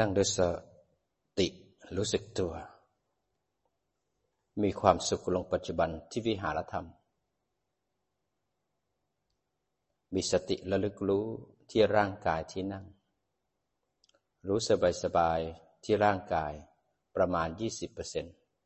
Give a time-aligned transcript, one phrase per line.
[0.00, 0.38] นั่งด้วยส
[1.38, 1.46] ติ
[1.96, 2.52] รู้สึกตัว
[4.62, 6.86] มีความสุขลงปัจจุบันที่วิหารธรรม
[10.14, 11.26] มีสติระลึกรู้
[11.70, 12.84] ที่ร่างกายที่นั่ง
[14.48, 15.40] รู้สบายสบาย
[15.84, 16.52] ที่ร่างกาย
[17.16, 17.48] ประมาณ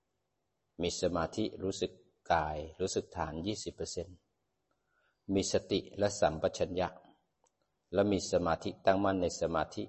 [0.03, 1.93] 20%มีสมาธิรู้สึก
[2.33, 3.35] กายรู้สึกฐาน
[4.15, 6.89] 20%มีสติและสัมปชัญญะ
[7.93, 9.85] และมีสมาธิตั้งมั่นในสมาธิ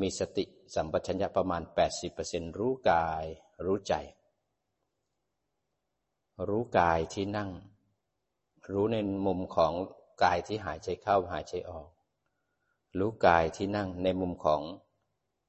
[0.00, 0.44] มีสติ
[0.74, 1.62] สัมปชัญญะประมาณ
[2.10, 3.24] 80%รู้กาย
[3.64, 3.94] รู้ใจ
[6.48, 7.50] รู้กายที่นั่ง
[8.70, 9.72] รู้ในมุมของ
[10.22, 11.88] กายที่หายใจเข้าหายใจออก
[12.98, 14.62] รู้กายที่นั่งในมุมของ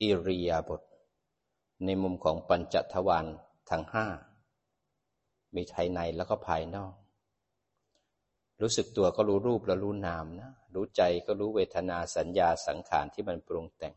[0.01, 0.81] อิริยาบถ
[1.85, 3.25] ในมุมของปัญจทวาร
[3.69, 4.07] ทั้งห้า
[5.55, 6.93] มีภายในแล้วก็ภายนอก
[8.61, 13.95] รู้สึกตัวก็รู้รูปแล้วรู้นามนะ รู้ใจก็รู้เวทนาสัญญาสังขารที่มันปรุงแต่ง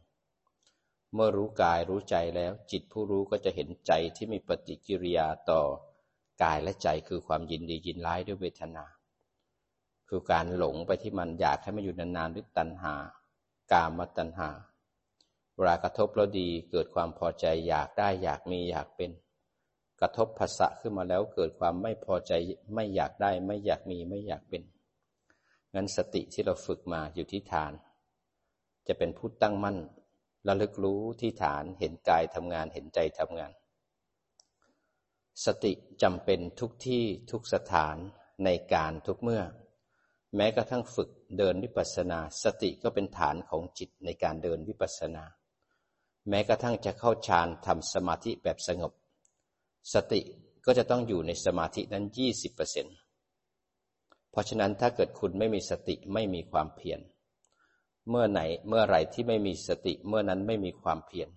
[1.14, 5.62] เมื่อรู้กายรู้ใจแล้ว จิตผู้รู้ก็จะเห็นใจที่มีปฏิกิริยาต่อ
[6.42, 8.84] กายและใจคือความยินดียินร้ายด้วยเวทนา
[10.09, 12.95] คือการหลงไปที่มันอยากให้มันอยู่นานๆด้วยตัณหา
[13.73, 14.51] กามตัณหา
[15.56, 19.11] เวลากระทบแล้วดีเกิดความพอใจอยากได้อยากมีอยากเป็น
[20.01, 22.33] กระทบภาษะขึ้นมาแล้วเกิดความไม่พอใจ
[22.75, 24.62] ไม่อยากได้ไม่อยากมีไม่อยากเป็น
[25.75, 27.73] งั้นสติที่เราฝึกมาอยู่ที่ฐาน
[28.86, 29.77] จะเป็นผู้ตั้งมั่น
[30.48, 33.52] ระลึกรู้ที่ฐานเห็นกายทำงานเห็นใจทำงาน
[35.44, 37.96] สติจำเป็นทุกที่ทุกสถาน
[38.44, 39.42] ในการทุกเมื่อ
[40.36, 45.24] แม้กระทั่งฝึกเดินวิปัสสนา สติก็เป็นฐานของจิตในการเดินวิปัสสนา
[46.28, 48.92] แม้กระทั่งจะเข้าฌานทำสมาธิแบบสงบ
[49.94, 50.20] สติ
[50.66, 52.05] ก็จะต้องอยู่ในสมาธินั้น
[53.18, 57.00] 20%เพราะฉะนั้นถ้าเกิดคุณไม่มีสติไม่มีความเพียร
[58.11, 61.28] เมื่อไหนเมื่อไหร่ที่ไม่มีสติเมื่อนั้นไม่มีความเพียร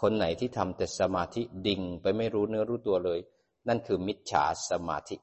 [0.00, 3.20] คนไหนที่ทำแต่สมาธิดิ่งไปไม่รู้เนื้อรู้ตัวเลย
[3.68, 5.16] นั่นคือมิจฉาสมาธิ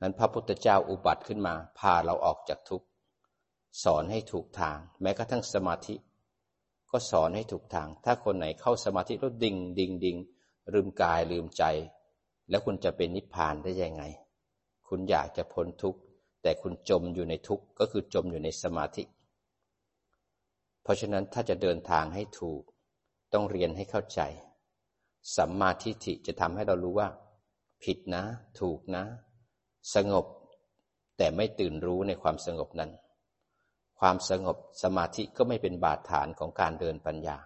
[0.00, 2.86] นั้นพระพุทธเจ้าอุบัติขึ้นมา พาเราออกจากทุกข์
[3.84, 5.94] สอนให้ถูกทาง แม้กระทั่งสมาธิ
[6.90, 10.16] ก็สอนให้ถูกทาง ถ้าคนไหนเข้าสมาธิแล้วดิ่งดิ่งดิ่ง
[10.72, 11.64] ลืมกายลืมใจ
[12.50, 14.02] แล้วคุณจะเป็นนิพพานได้ยังไง
[14.88, 16.00] คุณอยากจะพ้นทุกข์
[16.42, 19.02] แต่คุณจมอยู่ในทุกข์ก็คือจมอยู่ในสมาธิ
[20.82, 22.62] เพราะฉะนั้นถ้าจะเดินทางให้ถูก
[23.32, 24.20] ต้องเรียนให้เข้าใจ
[25.36, 27.08] สัมมาทิฏฐิจะทำให้เรารู้ว่า
[27.84, 28.24] ผิดนะ
[28.60, 29.04] ถูกนะ
[29.94, 30.26] สงบ
[31.16, 32.90] แต่ไม่ตื่นรู้ในความสงบนั้น
[33.98, 37.36] ความสงบสมาธิก็ไม่เป็นบาดฐานของการเดินปัญญา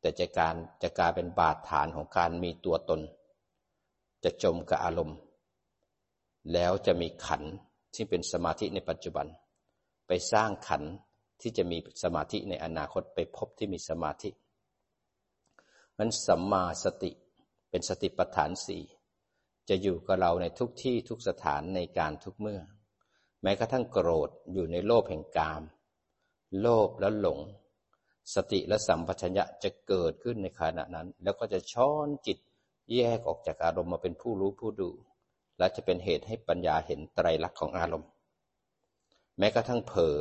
[0.00, 3.00] แต่จะการจะกลายเป็นบาดฐานของการมีตัวตน
[4.24, 5.18] จะจมกับอารมณ์
[6.52, 7.42] แล้วจะมีขัน
[7.94, 9.26] ที่เป็นสมาธิในปัจจุบัน
[10.06, 10.82] ไปสร้างขัน
[11.40, 14.30] ที่จะมีสมาธิในอนาคตไปพบที่มีสมาธิ
[15.98, 17.10] นั้นสัมมาสติ
[17.70, 18.82] เป็นสติปัฏฐานสี่
[19.68, 22.60] จะอยู่กับเราในทุกที่ทุกสถานในการทุกเมื่อ
[23.42, 25.62] แม้กระทั่งโกรธอยู่ในโลภแห่งกาม
[26.60, 27.40] โลภและหลง
[28.34, 32.38] สติและสัมปชัญญะจะเกิดขึ้นในขณะนั้น แล้วก็จะช้อนจิต
[32.94, 34.90] แยกออกจากอารมณ์มาเป็นผู้รู้ผู้ดู
[35.58, 38.10] และจะเป็นเหตุให้ปัญญาเห็นไตรลักษณ์ของอารมณ์
[39.38, 40.18] แม้กระทั่งเผลอ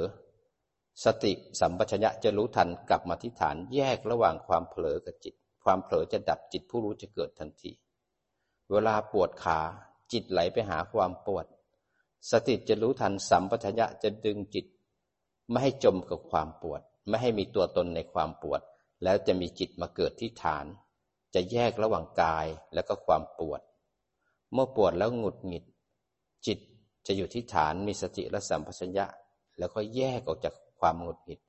[1.03, 5.33] สติสัมปชัญญะจะรู้ทันกลับมาที่ฐานแยกระหว่างความเผลอกับจิต
[5.63, 7.71] ความเผลอจะดับจิตผู้รู้จะเกิดทันที
[8.71, 9.59] เวลาปวดขา
[10.11, 11.45] จิตไหลไปหาความปวด
[12.31, 14.65] สติจะรู้ทันสัมปชัญญะจะดึงจิต
[15.49, 18.61] ไม่ให้จมกับความปวด ไม่ให้มีตัวตนในความปวด
[19.03, 20.65] แล้วจะมีจิตมาเกิดที่ฐาน
[21.33, 23.61] จะแยกระหว่างกายและก็ความปวด
[24.53, 25.63] เมื่อปวดแล้วหงุดหงิด
[26.45, 26.59] จิต
[27.07, 29.05] จะอยู่ที่ฐานมีสติและสัมปชัญญะ
[29.57, 31.39] แล้วก็แยกออกจากความหงุดหงิด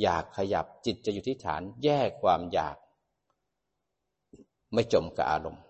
[0.00, 2.76] อยากขยับจิตจะอยู่ที่ฐานแยกความอยาก
[4.74, 5.64] ไม่จมกับอารมณ์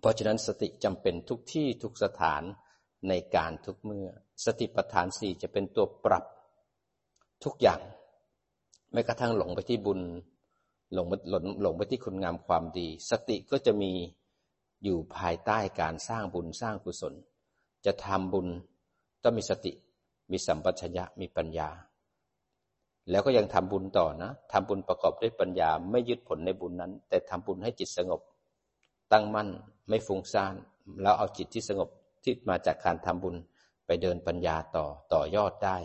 [0.00, 2.42] เพราะฉะนั้นสติจำเป็นทุกที่ทุกสถาน
[3.08, 4.08] ในการทุกเมื่อ
[4.44, 6.24] สติปัฏฐานสี่จะเป็นตัวปรับ
[7.44, 7.80] ทุกอย่าง
[8.92, 10.00] ไม่กระทั่งหลงไปที่บุญ
[10.94, 13.92] หลงหลงหลงไปที่คุณงามความดี สติก็จะมี
[14.84, 17.14] อยู่ภายใต้การสร้างบุญสร้างกุศล
[17.86, 18.48] จะทำบุญ
[19.22, 19.72] ต้องมีสติ
[20.30, 21.68] มีสัมปชัญญะ มีปัญญา
[23.10, 28.20] แล้วก็ยังทำบุญต่อนะทำบุญประกอบด้วยปัญญา ไม่ยึดผลในบุญนั้น แต่ทำบุญให้จิตสงบ
[29.12, 29.48] ตั้งมั่น
[29.88, 30.54] ไม่ฟุ้งซ่าน
[31.02, 31.88] แล้วเอาจิตที่สงบ
[32.22, 33.36] ที่มาจากการทำบุญ
[33.86, 35.76] ไปเดินปัญญาต่อต่อยอดได้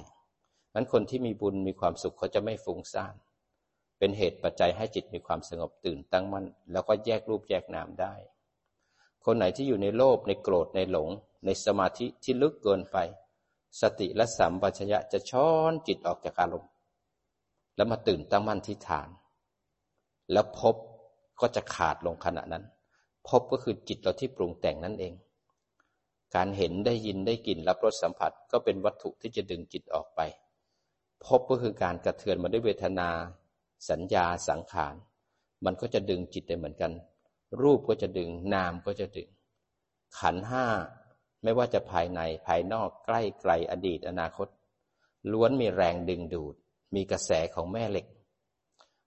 [0.76, 3.16] นั้นคนที่มีบุญมีความสุขเขาจะไม่ฟุ้งซ่าน
[4.00, 8.14] เป็นเหตุปัจจัยให้จิตมีความสงบตื่นตั้งมั่น แล้วก็แยกรูปแยกนามได้
[9.26, 11.10] คนไหนที่อยู่ในโลภในโกรธในหลง
[11.46, 12.98] ในสมาธิที่ลึกเกินไป
[13.82, 16.72] สติและสัมปชัญญะจะช้อนจิตออกจากอารมณ์
[17.76, 19.10] แล้วมาตื่นตั้งมั่นที่ฐาน
[20.32, 20.76] แล้วพบ
[21.42, 22.64] ก็จะขาดลงขณะนั้น
[23.28, 25.14] พบก็คือจิตเราที่ปรุงแต่งนั่นเอง
[26.36, 30.20] การเห็นได้ยินได้กลิ่นรับรสสัมผัสก็เป็นวัตถุที่จะดึงจิตออกไป
[31.26, 33.10] พบก็คือการกระเทือนมาด้วยเวทนา
[33.90, 34.96] สัญญาสังขาร
[35.66, 36.92] มันก็จะดึงจิตได้เหมือนกัน
[37.62, 39.30] รูปก็จะดึง นามก็จะดึง
[40.20, 40.66] ขันห้า
[41.44, 44.48] ไม่ว่าจะภายในภายนอกใกล้ไกลอดีตอนาคต
[45.32, 46.56] ล้วนมีแรงดึงดูด
[46.96, 48.08] มีกระแสของแม่เหล็ก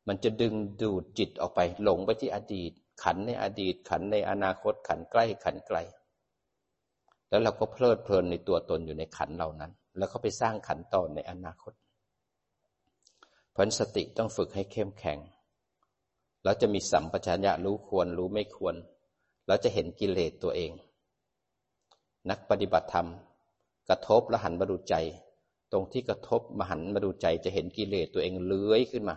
[0.09, 2.73] มันจะดึงดูดจิตออกไปหลงไปที่อดีต
[3.03, 5.79] ขันในอดีต ขันในอนาคต ขันใกล้ขันไกล
[7.29, 11.73] แล้วเราก็เพลิดเพลินในตัวตนอยู่ในขันเหล่านั้น แล้วก็ไปสร้างขันต่อในอนาคต
[13.53, 15.19] เพราะสติต้องฝึกให้เข้มแข็ง
[16.45, 18.75] แล้วจะมีสัมปชัญญะรู้ควรรู้ไม่ควร
[19.47, 20.71] แล้วจะเห็นกิเลสตัวเอง
[22.31, 23.09] นักปฏิบัติธรรม
[23.89, 24.95] กระทบและหันมาดูใจ
[25.73, 29.17] ตรงที่กระทบมาหันมาดูใจ จะเห็นกิเลสตัวเองเลื้อยขึ้นมา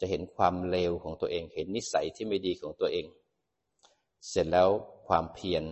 [0.00, 3.06] จะเห็นความเลวของตัวเอง เห็นนิสัยที่ไม่ดีของตัวเอง
[4.28, 4.68] เสร็จแล้ว
[5.06, 5.64] ความเพียร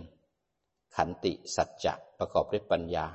[0.95, 3.05] ขันติสัจจะประกอบด้วยปัญญา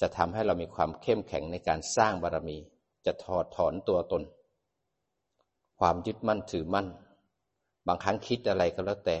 [0.00, 2.58] จะทำให้เรามีความเข้มแข็งในการสร้างบารมี
[3.06, 4.22] จะถอดถอนตัวตน
[5.80, 6.86] ความยึดมั่นถือมั่น
[7.86, 9.16] บางครั้งคิดอะไรก็แล้วแต่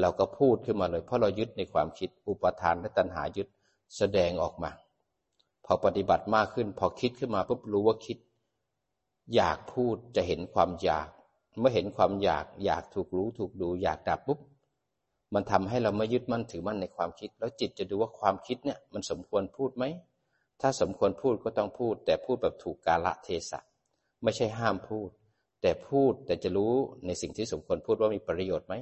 [0.00, 3.48] เราก็พูดขึ้นมาเลย เพราะเรายึดในความคิดอุปทานและตัณหายึด
[3.96, 4.70] แสดงออกมา
[5.64, 8.18] พอปฏิบัติมากขึ้น พอคิดขึ้นมาปุ๊บรู้ว่าคิด
[9.34, 11.08] อยากพูดจะเห็นความอยาก
[11.58, 14.40] เมื่อเห็นความอยากอยากถูกรู้ถูกดู อยากดับปุ๊บ
[15.34, 19.84] มันทำให้เราไม่ยึดมั่นถือมั่นในความคิด แล้วจิตจะดูว่าความคิดเนี่ยมันสมควรพูดไหม
[20.60, 23.60] ถ้าสมควรพูดก็ต้องพูด แต่พูดแบบถูกกาละเทศะ
[24.22, 25.10] ไม่ใช่ห้ามพูด
[25.66, 26.72] แต่พูดแต่จะรู้
[27.06, 28.74] ในสิ่งที่สมควรพูดว่ามีประโยชน์ไหม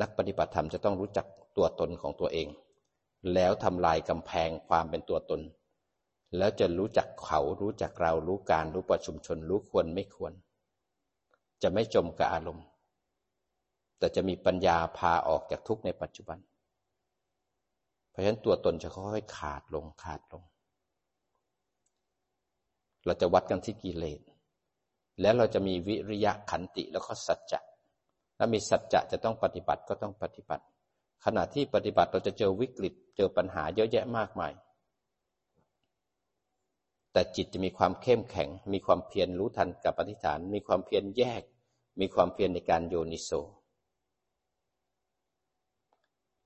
[0.00, 2.48] นักปฏิบัติธรรมจะต้องรู้จักตัวตนของตัวเอง
[3.34, 5.40] แล้วทำลายกำแพงความเป็นตัวตน
[6.36, 10.32] แล้วจะรู้จักเขารู้จักเรารู้การรู้ประชุมชน รู้ควรไม่ควร
[11.62, 12.66] จะไม่จมกับอารมณ์
[13.98, 16.38] แต่จะมีปัญญาพาออกจากทุกข์ในปัจจุบัน
[18.10, 20.42] เพราะฉะนั้นตัวตนจะค่อยๆขาดลงขาดลง
[23.04, 24.20] เราจะวัดกันที่กิเลส
[25.20, 27.60] แล้วเราจะมีวิริยะขันติแล้วก็สัจจะ
[28.36, 30.64] ถ้ามีสัจจะจะต้องปฏิบัติก็ต้องปฏิบัติ
[31.24, 34.52] ขณะที่ปฏิบัติเราจะเจอวิกฤตเจอปัญหาเยอะแยะมากมาย
[37.12, 41.42] แต่จิตจะมีความเข้มแข็ง มีความเพียรรู้ทันกับปฏิฐาน มีความเพียรแยก
[42.00, 43.30] มีความเพียรในการโยนิโส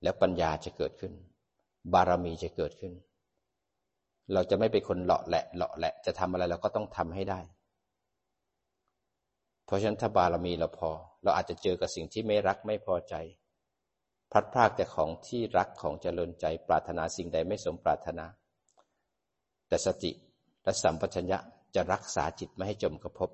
[0.03, 1.13] แล้วปัญญาจะเกิดขึ้น
[1.93, 2.93] บารมีจะเกิดขึ้น
[4.33, 7.39] เราจะไม่เป็นคนเลาะแหละเลาะแหละ จะทำอะไรเราก็ต้องทำให้ได้
[9.65, 10.91] เพราะฉะนั้นถ้าบารมีเราพอ
[11.23, 13.15] เราอาจจะเจอกับสิ่งที่ไม่รักไม่พอใจ
[14.31, 18.25] พลัดพรากแต่ของที่รักของเจริญใจปรารถนาสิ่งใดไม่สมปรารถนา
[19.67, 20.11] แต่สติ
[20.63, 21.39] และสัมปชัญญะ
[21.75, 23.29] จะรักษาจิตไม่ให้จมกระพบ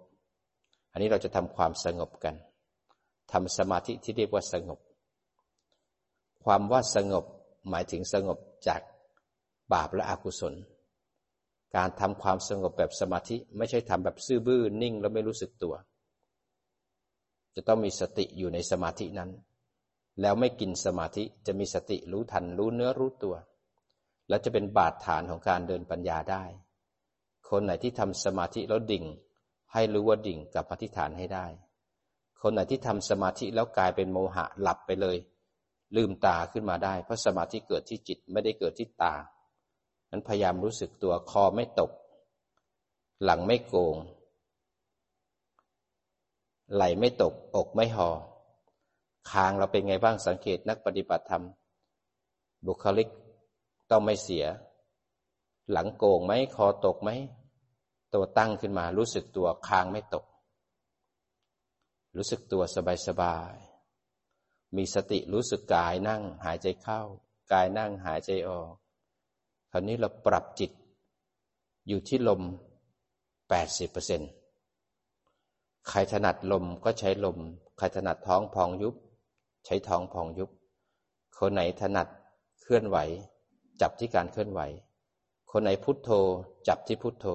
[0.91, 2.35] อันนี้เราจะทำความสงบกัน
[3.31, 4.79] ทำสมาธิที่เรียกว่าสงบ
[6.43, 7.25] ความว่าสงบ
[7.69, 8.81] หมายถึงสงบจาก
[9.73, 10.53] บาปและอกุศล
[11.75, 15.73] การทำความสงบแบบสมาธิไม่ใช่ทำแบบซื่อบื้อนิ่งแล้วไม่รู้สึกตัว
[17.55, 19.31] จะต้องมีสติอยู่ในสมาธินั้น
[20.21, 23.35] แล้วไม่กินสมาธิจะมีสติรู้ทันรู้เนื้อรู้ตัว
[24.29, 26.43] แล้วจะเป็นบาดฐานของการเดินปัญญาได้
[27.49, 29.05] คนไหนที่ทำสมาธิแล้วดิ่ง
[29.73, 31.45] ให้รู้ว่าดิ่งกับปฏิฐานให้ได้
[32.41, 35.17] คนไหนที่ทำสมาธิแล้วกลายเป็นโมหะหลับไปเลย
[35.95, 39.13] ลืมตาขึ้นมาได้ เพราะสมาธิเกิดที่จิตไม่ได้เกิดที่ตา
[40.11, 41.91] นั้นพยายามรู้สึกตัวคอไม่ตก
[43.23, 43.95] หลังไม่โกง
[46.73, 48.09] ไหลไม่ตก อกไม่หอ่อ
[49.31, 51.43] คางเราเป็นไงบ้างสังเกตนักปฏิบัติธรรม
[52.65, 53.09] บุคลิก
[53.89, 54.45] ต้องไม่เสีย
[55.71, 57.09] หลังโกงไหมคอตกไหม
[58.13, 60.25] ตัวตั้งขึ้นมารู้สึกตัวคางไม่ตก
[62.15, 63.55] รู้สึกตัวสบายสบาย
[64.75, 67.01] มีสติรู้สึกกายนั่งหายใจเข้า
[67.51, 68.73] กายนั่งหายใจออก
[69.71, 70.71] คราวนี้เราปรับจิต
[71.87, 72.41] อยู่ที่ลม
[73.49, 74.29] แปดสิบเปอร์เซ็นต์
[75.89, 77.37] ใครถนัดลมก็ใช้ลม
[77.77, 78.95] ใครถนัดท้องพองยุบ
[79.65, 80.49] ใช้ท้องพองยุบ
[81.37, 82.07] คนไหนถนัด
[82.61, 82.97] เคลื่อนไหว
[83.81, 84.61] จับที่การเคลื่อนไหว
[85.51, 86.09] คนไหนพุทโธ
[86.67, 87.25] จับที่พุทโธ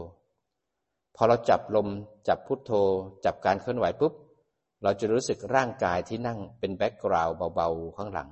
[1.17, 1.89] พอเราจับลม
[2.29, 2.73] จับพุทโธ
[3.25, 4.13] จับการเคลื่อนไหวปุ๊บ
[4.83, 8.29] เราจะรู้สึกร่างกายที่นั่งเป็น background เบาๆข้างหลัง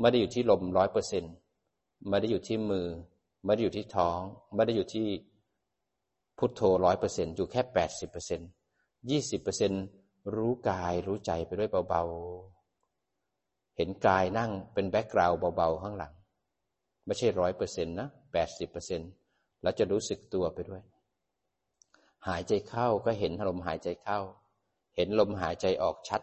[0.00, 1.34] ไม่ได้อยู่ที่ลมร้อยเปอร์เซ็นต์
[2.08, 2.86] ไม่ได้อยู่ที่มือ
[3.44, 4.18] ไม่ได้อยู่ที่ท้อง
[4.54, 5.06] ไม่ได้อยู่ที่
[6.38, 8.48] พุทโธร้อยเปอร์เซ็นต์อยู่แค่แปดสิบเปอร์เซ็นต์
[9.10, 9.72] ยี่สิบเปอร์เซ็นต์
[10.34, 16.12] รู้กายรู้ใจไปด้วยเบาๆ เห็นกายนั่งเป็น background เบาๆ ข้างหลัง
[17.06, 19.10] ไม่ใช่ร้อยเปอร์เซ็นต์นะแปดสิบเปอร์เซ็นต์
[19.62, 20.82] แล้วจะรู้สึกตัวไปด้วย
[22.28, 24.18] หายใจเข้าก็เห็นลมหายใจเข้า
[24.96, 26.20] เห็นลมหายใจออกชัด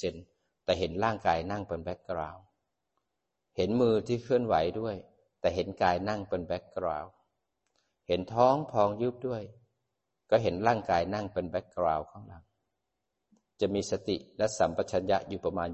[0.00, 2.42] 80%แต่เห็นร่างกายนั่งเป็น background
[3.56, 4.96] เห็นมือที่เคลื่อนไหวด้วย
[5.40, 7.12] แต่เห็นกายนั่งเป็น background
[8.08, 9.42] เห็นท้องพองยุบด้วย
[10.30, 12.44] ก็เห็นร่างกายนั่งเป็น background ข้างหลัง
[13.60, 15.68] จะมีสติและสัมปชัญญะอยู่ประมาณ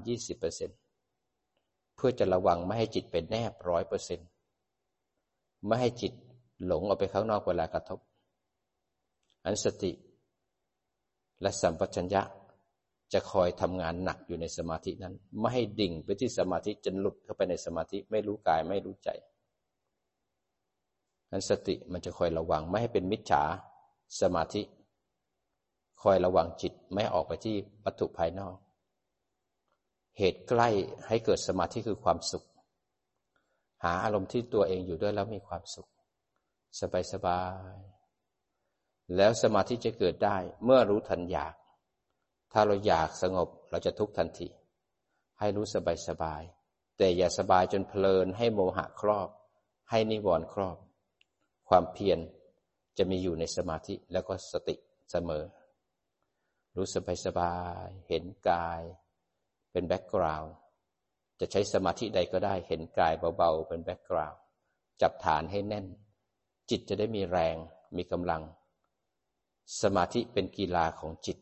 [1.15, 4.27] 20%เพื่อจะระวังไม่ให้จิตเป็นแนบร้อยเปอร์เซ็นต์
[5.65, 6.13] ไม่ให้จิต
[6.65, 7.99] หลงออกไปข้างนอกเวลากระทบ
[9.45, 9.91] อันสติ
[11.41, 12.21] และสัมปชัญญะ
[13.13, 19.09] จะคอยทำงานหนักอยู่ในสมาธินั้น ไม่ให้ดิ่งไปที่สมาธิจนหลุดเข้าไปในสมาธิไม่รู้กายไม่รู้ใจ
[21.31, 23.43] อันสติมันจะคอยระวังไม่ให้เป็นมิจฉา
[24.21, 24.61] สมาธิ
[26.01, 28.55] คอยระวังจิตไม่ออกไปที่วัตถุภายนอก
[30.17, 30.69] เหตุใกล้
[31.07, 32.45] ให้เกิดสมาธิคือความสุข
[33.83, 35.87] หาอารมณ์ที่ตัวเองอยู่ด้วยแล้วมีความสุข
[36.79, 37.43] สบายสบา
[37.75, 37.77] ย
[39.15, 41.53] แล้วสมาธิจะเกิดได้เมื่อรู้ทันอยาก
[42.51, 44.47] ถ้าเราอยากสงบเราจะทุกข์ทันที
[45.39, 46.41] ให้รู้สบายสบาย
[46.97, 49.29] แต่อย่าสบายจนเพลินให้โมหะครอบ
[49.89, 50.77] ให้นิวรณ์ครอบ
[51.69, 52.19] ความเพียร
[52.97, 54.75] จะมีอยู่ในสมาธิแล้วก็สติ
[55.11, 55.43] เสมอ
[56.75, 57.55] รู้สบายสบา
[57.85, 58.81] ยเห็นกาย
[59.71, 60.51] เป็น background
[61.39, 64.39] จะใช้สมาธิใดก็ได้เห็นกายเบาๆ เป็น background
[65.01, 65.85] จับฐานให้แน่น
[66.69, 67.55] จิตจะได้มีแรง
[67.97, 68.41] มีกำลัง
[69.81, 71.37] สมาธิเป็นกีฬาของจิต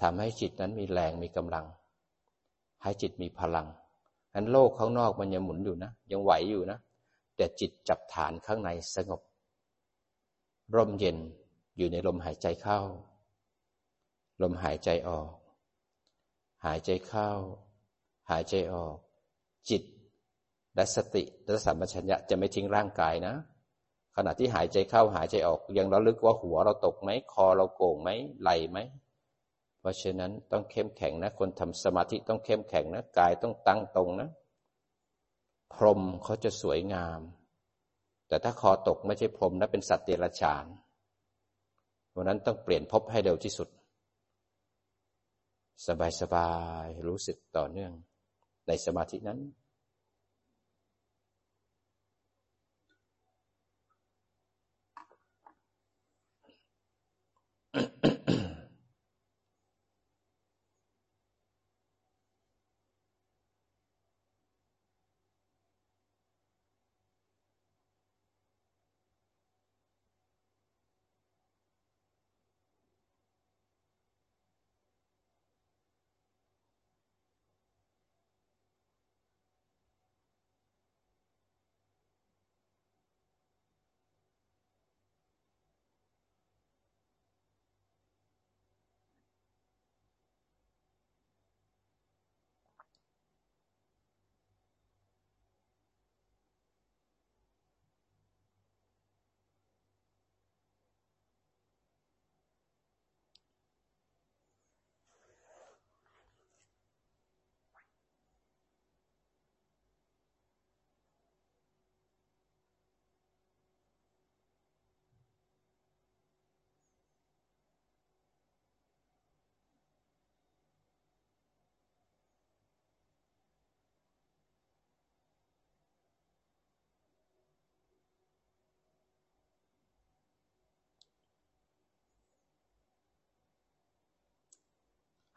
[0.00, 1.66] ทำให้จิตนั้นมีแรงมีกำลัง
[2.82, 3.66] ให้จิตมีพลัง
[4.34, 6.78] อันโลกข้างนอกมันยังหมุนอยู่นะ ยังไหวอยู่นะ
[7.40, 9.20] แต่จิตจับฐานข้างในสงบ
[10.74, 11.18] ร่มเย็น
[11.76, 12.80] อยู่ในลมหายใจเข้า
[14.42, 15.30] ลมหายใจออก
[16.64, 17.28] หายใจเข้า
[18.30, 18.96] หายใจออก
[19.70, 19.82] จิต
[20.74, 23.34] และสติและสัมปชัญญะจะไม่ทิ้งร่างกายนะ
[24.16, 28.78] ขณะที่หายใจเข้าหายใจออก ยังระลึกว่าหัวเราตกไหมคอเราโก่งไหมไหลไหม
[29.80, 34.30] เพราะฉะนั้นต้องเข้มแข็งนะ คนทำสมาธิต้องเข้มแข็งนะ กายต้องตั้งตรงนะ
[35.74, 37.20] พรมเขาจะสวยงาม
[38.28, 40.66] แต่ถ้าคอตกไม่ใช่พรมนะเป็นสัตว์เดรัจฉาน
[42.10, 43.68] เพราะนั้นต้องเปลี่ยนภพให้เร็วที่สุด
[45.86, 46.52] สบายสบา
[46.84, 47.92] ยรู้สึกต่อเนื่อง
[48.68, 49.38] ในสมาธินั้น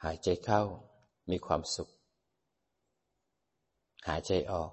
[0.03, 0.61] หายใจเข้า
[1.29, 1.89] มีความสุข
[4.07, 4.71] หายใจออก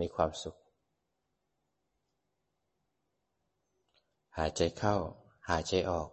[0.00, 0.56] มีความสุข
[4.38, 4.94] หายใจเข้า
[5.48, 6.08] หายใจออก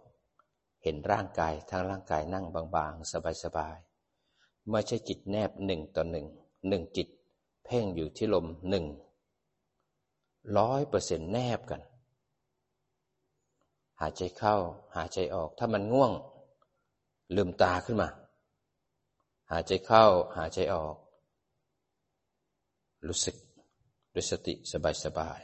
[0.82, 3.12] เห็นร่างกายทั้งร่างกายนั่งบางๆ
[3.44, 6.26] สบายๆไม่ใช่จิตแนบหนึ่งต่อหนึ่ง
[6.68, 7.08] หนึ่งจิต
[7.64, 8.84] เพ่งอยู่ที่ลมหนึ่ง
[10.58, 11.80] ร้อยเปอร์เซ็นต์แนบกัน
[14.00, 14.56] หายใจเข้า
[14.96, 16.12] หายใจออกถ้ามันง่วง
[17.36, 18.08] ลืมตาขึ้นมา
[19.50, 20.04] หายใจเข้า
[20.36, 20.96] หายใจออก
[23.06, 23.36] รู้สึก
[24.14, 25.40] ด้วยสติสบายสบาย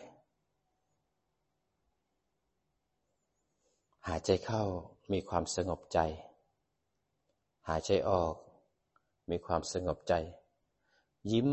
[4.06, 4.62] หายใจเข้า
[5.12, 5.98] มีความสงบใจ
[7.68, 8.34] หายใจออก
[9.30, 10.14] มีความสงบใจ
[11.32, 11.50] ยิ้ม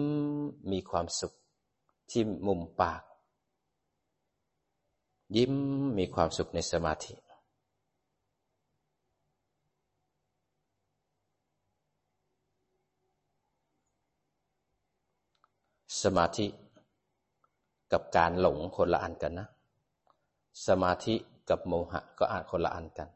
[0.72, 1.34] มีความสุข
[2.10, 3.04] ที่มุมปาก
[5.36, 5.54] ยิ้ม
[5.98, 7.14] มีความสุขในสมาธิ
[16.04, 16.48] สมาธิ
[17.92, 19.48] กับการหลงคนละอันกันนะ
[20.68, 21.16] สมาธิ
[21.50, 23.10] กับโมหะก็อาจคนละอันกัน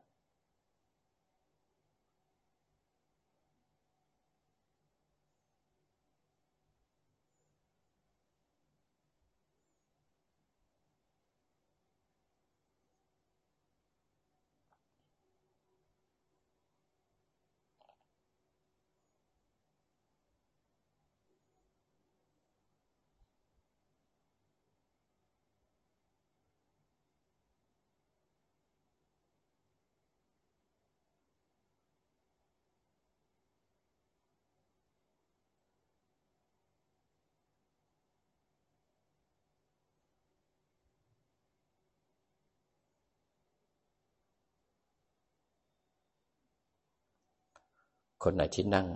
[48.24, 48.88] คนไหนที่นั่ง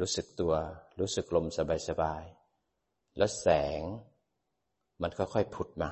[0.00, 0.54] รู้สึกตัว
[1.00, 1.46] รู้สึกลม
[1.88, 3.48] สบายๆ แล้วแส
[3.80, 3.82] ง
[5.02, 5.90] มันค่อยๆผุดมา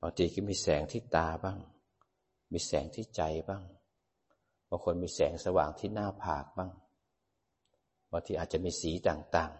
[0.00, 1.58] บางทีก็มีแสงที่ตาบ้าง
[2.52, 3.64] มีแสงที่ใจบ้าง
[4.68, 6.72] บางคนมีแสงสว่างที่หน้าผากบ้าง
[8.10, 9.52] บางทีอาจจะมีสีต่าง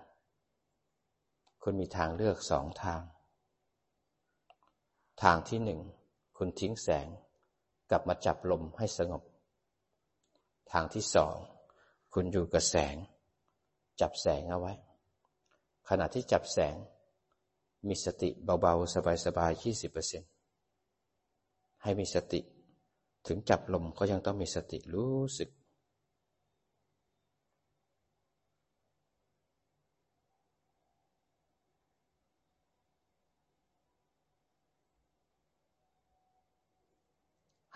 [0.76, 3.02] ๆ คุณมีทางเลือกสองทาง
[5.23, 5.81] ทางที่หนึ่ง
[6.37, 7.07] คุณทิ้งแสง
[7.90, 9.23] กลับมาจับลมให้สงบ
[10.73, 11.37] ทางที่สอง
[12.14, 12.97] คุณอยู่กับแสง
[14.00, 14.75] จับแสงเอาไว้
[15.88, 16.76] ขณะที่จับแสง
[17.87, 20.23] มีสติเบาๆ สบายๆยี่สิบเปอร์เซ็น
[21.83, 22.40] ให้มีสติ
[23.26, 25.50] ถึงจับลมก็ยังต้องมีสติรู้สึก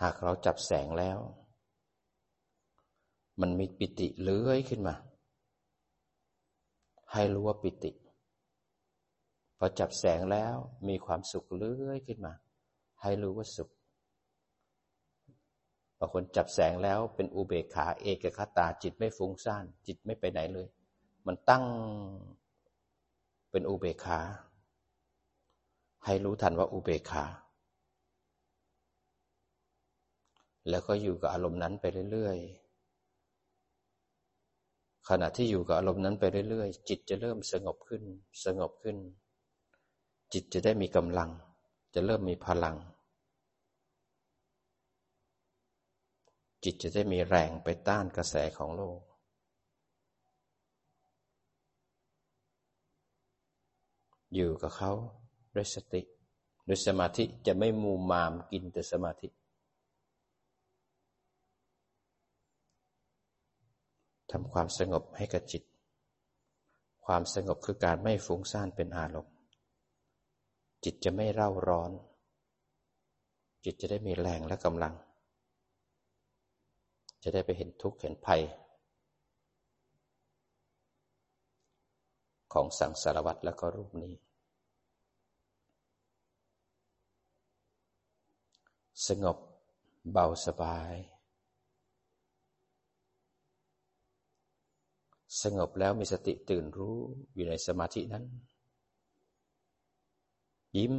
[0.01, 1.19] หากเราจับแสงแล้ว
[3.41, 4.95] มันมีปิติเลื้อยขึ้นมา
[7.13, 7.91] ให้รู้ว่าปิติ
[9.57, 10.55] พอจับแสงแล้ว
[10.87, 12.33] มีความสุขเลื้อยขึ้นมา
[13.01, 13.69] ให้รู้ว่าสุข
[15.99, 20.67] บางคนจับแสงแล้วเป็นอุเบกขาเอกคตาจิตไม่ฟุ้งซ่าน จิตไม่ไปไหนเลย
[21.27, 21.63] มันตั้ง
[23.51, 24.19] เป็นอุเบกขา
[26.05, 27.25] ให้รู้ทันว่าอุเบกขา
[30.69, 32.64] แล้วก็อยู่กับอารมณ์นั้นไปเรื่อยๆ
[35.09, 38.03] ขณะที่อยู่กับอารมณ์นั้นไปเรื่อยๆ จิตจะเริ่มสงบขึ้น
[38.45, 38.97] สงบขึ้น
[40.33, 41.29] จิตจะได้มีกำลัง
[41.93, 42.75] จะเริ่มมีพลัง
[46.63, 48.99] จิตจะได้มีแรงไปต้านกระแสของโลก
[54.33, 54.91] อยู่กับเขา
[55.55, 56.01] ด้วยสติ
[56.67, 59.27] ด้วยสมาธิจะไม่มูมามกินแต่สมาธิ
[64.31, 65.63] ทำความสงบให้กับจิต
[67.05, 69.33] ความสงบคือการไม่ฟุ้งซ่านเป็นอารมณ์
[70.83, 71.91] จิตจะไม่เร่าร้อน
[73.65, 74.93] จิตจะได้มีแรงและกำลัง
[77.23, 78.41] จะได้ไปเห็นทุกข์เห็นภัย
[82.53, 84.13] ของสังสารวัตรแล้วก็รูปนี้
[89.07, 89.37] สงบ
[90.11, 90.93] เบาสบาย
[95.43, 96.97] สงบแล้วมีสติตื่นรู้
[97.35, 98.23] อยู่ในสมาธินั้น
[100.77, 100.93] ยิ้ม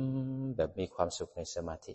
[0.56, 1.92] แบบมีความสุขในสมาธิ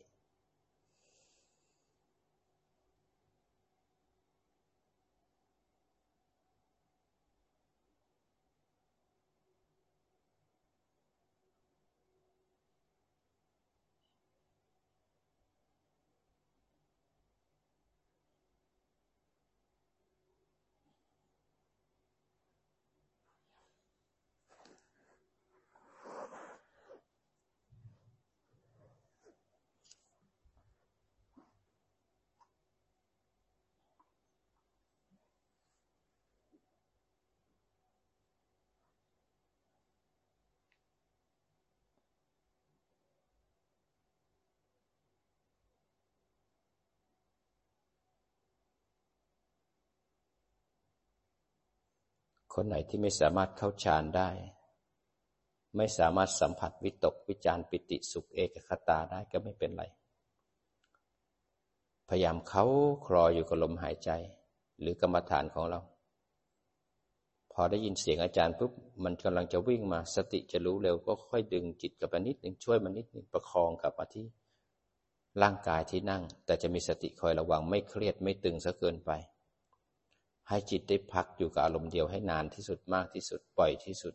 [52.54, 54.30] คนไหนที่ไม่สามารถเข้าฌานได้
[55.78, 59.84] ไม่สามารถสัมผัสวิตกวิจารปิติสุขเอกคตาได้ก็ไม่เป็นไร
[62.10, 62.66] พยายามเขา
[63.06, 64.10] คลออยู่กับลมหายใจ
[64.80, 65.80] หรือกรรมฐานของเรา
[67.54, 68.72] พอได้ยินเสียงอาจารย์ปุ๊บ
[69.04, 74.28] มันกำลังจะวิ่งมาสติจะรู้เร็วก็ค่อยดึงจิตกลับมานิดหนึ่งช่วยมันนิดหนึ่งประคองกลับมาที่
[75.42, 79.12] ร่างกายที่นั่ง แต่จะมีสติคอยระวังไม่เครียดไม่ตึงซะเกินไป
[80.52, 84.14] ให้จิตได้พักอยู่กับอารมณ์เดียวให้นานที่สุดมากที่สุดปล่อยที่สุด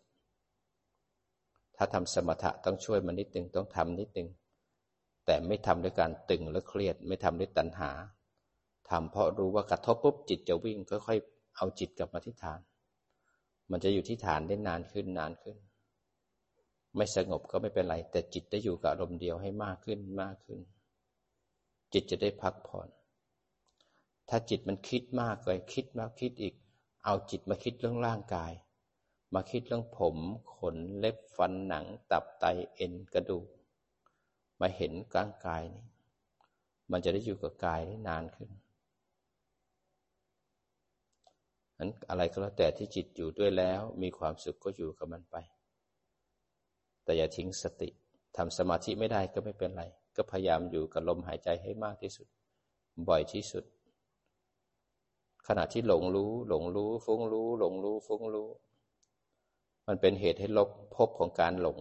[1.76, 4.28] ถ้าทำสมถะต้องช่วยมันนิดนึงต้องทำนิดนึง
[5.26, 7.90] แต่ไม่ทำด้วยการตึงและเครียด ไม่ทำด้วยตัณหา
[8.90, 12.60] ทำเพราะรู้ว่ากระทบปุ๊บจิตจะวิ่งค่อยๆเอาจิตกลับมาที่ฐาน
[13.70, 15.56] มันจะอยู่ที่ฐานได้นานขึ้นนานขึ้น
[16.96, 20.60] ไม่สงบก็ไม่เป็นไร แต่จิตได้อยู่กับอารมณ์เดียวให้มากขึ้นมากขึ้น
[21.92, 22.88] จิตจะได้พักผ่อน
[24.28, 26.54] ถ้าจิตมันคิดมากเลยคิดมากคิดอีก
[27.04, 28.52] เอาจิตมาคิดเรื่องร่างกาย
[29.34, 30.16] มาคิดเรื่องผม
[30.56, 33.46] ขนเล็บฟันหนัง ตับไตเอ็นกระดูก
[34.60, 35.84] มาเห็นร่างกายนี้
[36.90, 38.50] มันจะได้อยู่กับกายได้นานขึ้น
[41.78, 45.36] นั้นอะไรก็แล้วแต่ที่จิตอยู่ด้วยแล้ว มีความสุขก็อยู่กับมันไป
[47.04, 47.88] แต่อย่าทิ้งสติ
[48.36, 49.84] ทำสมาธิไม่ได้ก็ไม่เป็นไร
[50.16, 52.26] ก็พยายามอยู่กับลมหายใจให้มากที่สุด
[53.08, 53.64] บ่อยที่สุด
[55.46, 58.48] ขณะที่หลงรู้ หลงรู้ ฟุ้งรู้ หลงรู้ ฟุ้งรู้
[59.86, 61.78] มันเป็นเหตุให้ลบพบของการหลง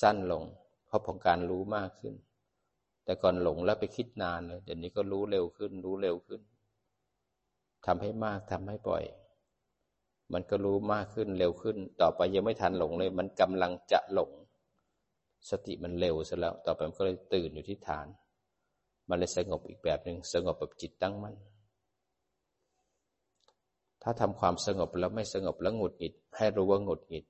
[0.00, 0.42] สั้นลง
[0.90, 2.14] พบของการรู้มากขึ้น
[3.04, 6.40] แต่ก่อนหลงแล้วไปคิดนานเลยเดี๋ยวนี้ก็รู้เร็วขึ้น รู้เร็วขึ้น
[7.86, 9.04] ทำให้มากทำให้บ่อย
[10.32, 14.30] มันก็รู้มากขึ้นเร็วขึ้น ต่อไปยังไม่ทันหลงเลย มันกำลังจะหลง
[15.50, 18.06] สติมันเร็วซะแล้ว ต่อไปมันก็เลยตื่นอยู่ที่ฐาน
[19.08, 21.34] มันเลยสงบอีกแบบหนึ่งสงบแบบจิตตั้งมั่น
[24.06, 27.24] ถ้าทำความสงบแล้วไม่สงบแล้วหงุดหงิด ให้รู้ว่าหงุดหงิด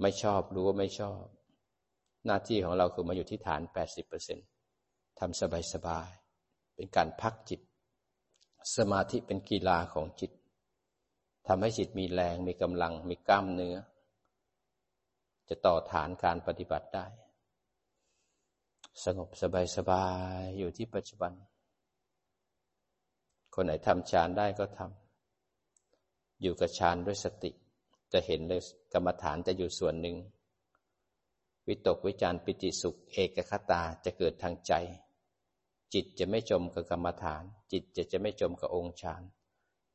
[0.00, 1.22] ไม่ชอบรู้ว่าไม่ชอบ
[2.26, 3.60] หน้าที่ของเราคือมาอยู่ที่ฐาน
[4.40, 5.40] 80%ทำ
[5.74, 7.60] สบายๆ เป็นการพักจิต
[8.76, 10.30] สมาธิเป็นกีฬาของจิต
[11.46, 13.76] ทำให้จิตมีแรง มีกำลัง มีกล้ามเนื้อ
[15.48, 17.06] จะต่อฐานการปฏิบัติได้
[19.04, 20.06] สงบสบายสบา
[20.38, 21.32] ยอยู่ที่ปัจจุบัน
[23.54, 24.99] คนไหนทำฌานได้ก็ทำ
[26.42, 27.50] อยู่กับฌานด้วยสติ
[28.12, 28.60] จะเห็นเลย
[28.92, 30.16] กรรมฐานจะอยู่ส่วนหนึ่ง
[31.66, 34.72] วิตกวิจารปิติสุข เอกคตาจะเกิดทางใจ
[35.94, 39.22] จิตจะไม่จมกับกรรมฐาน จิตจะจะไม่จมกับองค์ฌาน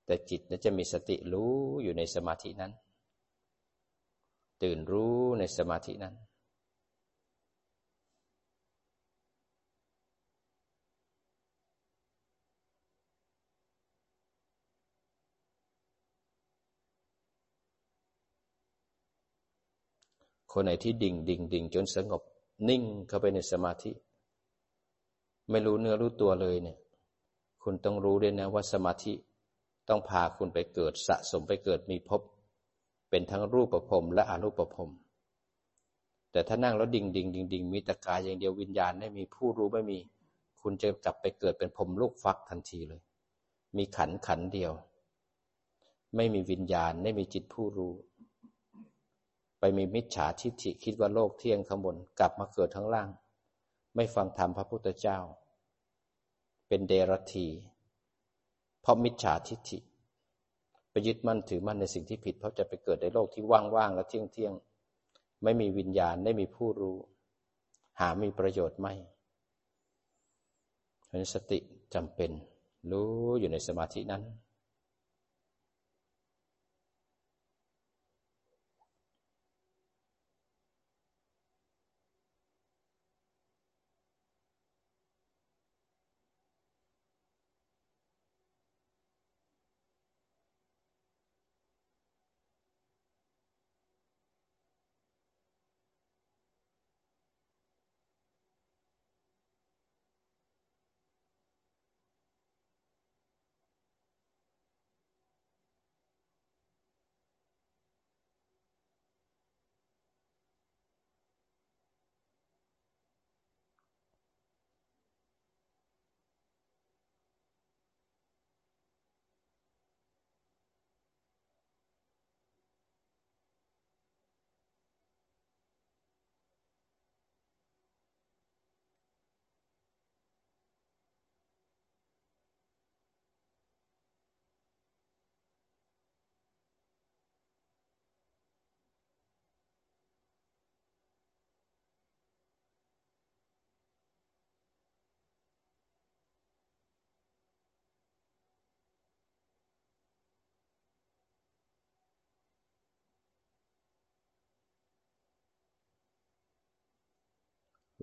[0.06, 2.74] แต่จิตนั้นจะมีสติรู้อยู่ในสมาธินั้น
[4.64, 6.16] ตื่นรู้ในสมาธินั้น
[20.58, 22.22] คนไหนที่ดิ่งดิ่งดิ่งจนสงบ
[22.70, 23.92] นิ่งเข้าไปในสมาธิ
[25.50, 26.78] ไม่รู้เนื้อรู้ตัวเลยเนี่ย
[27.64, 29.14] คุณต้องรู้ด้วยนะว่าสมาธิ
[29.90, 32.22] ต้องพาคุณไปเกิดสะสมไปเกิดมีภพ
[33.10, 34.92] เป็นทั้งรูปประพรมและอรูปประพรม
[36.32, 40.00] แต่ถ้านั่งแล้วดิ่งดิ่งดิ่งดิ่งมีตะกายอย่างเดียววิญญาณไม่มีผู้รู้ไม่มี
[40.62, 43.02] คุณจะกลับไปเกิดเป็นพรมลูกฟักทันทีเลย
[43.78, 44.72] มีขันขันเดียว
[46.16, 47.94] ไม่มีวิญญาณไม่มีจิตผู้รู้
[49.60, 53.10] ไปมีมิจฉาทิฏฐิคิดว่าโลกเที่ยงข้างบนกลับมาเกิดทั้งล่าง
[53.96, 55.18] ไม่ฟังธรรมพระพุทธเจ้า
[56.68, 57.48] เป็นเดรัตี
[58.82, 59.80] เพราะมิจฉาทิฏฐิ
[60.92, 66.98] ไปยึดมั่นถือมั่นในสิ่งที่ผิด เพราะจะไปเกิดในโลกที่ว่างๆและเที่ยงๆไม่มีวิญญาณไม่มีผู้รู้
[68.00, 68.94] หามีประโยชน์ไม่
[71.08, 71.60] เพราะสติ
[71.94, 72.32] จำเป็น
[72.92, 74.24] รู้อยู่ในสมาธินั้น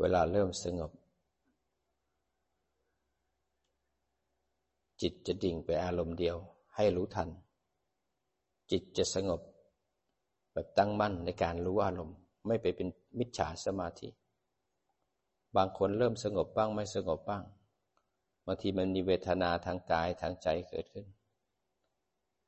[0.02, 0.92] เวลาเริ่มสงบ
[5.02, 6.36] จิตจะดิ่งไปอารมณ์เดียว
[6.76, 7.28] ให้รู้ทัน
[8.70, 9.40] จิตจะสงบ
[10.52, 12.88] แบบตั้งมั่นในการรู้อารมณ์ ไม่ไปเป็น
[13.18, 14.08] มิจฉาสมาธิ
[15.56, 17.44] บางคนเริ่มสงบบ้างไม่สงบบ้าง
[18.46, 21.06] บางทีมันมีเวทนาทางกายทางใจเกิดขึ้น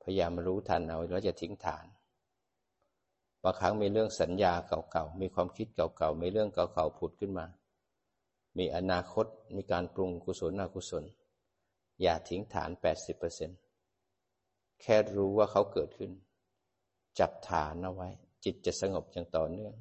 [0.03, 1.87] พยายามรู้ทันเอาแล้วจะทิ้งฐาน
[3.45, 7.47] บางครั้งมีเรื่องสัญญาเก่าๆ มีความคิดเก่าๆ มีเรื่องเก่าๆผุดขึ้นมา
[8.59, 9.27] มีอนาคต
[9.57, 11.05] มีการปรุงกุศลอกุศล
[12.03, 12.71] อย่าทิ้งฐาน
[13.97, 16.11] 80%แค่รู้ว่าเขาเกิดขึ้น
[17.19, 18.09] จับฐานเอาไว้
[18.45, 19.75] จิตจะสงบอย่างต่อเนื่อง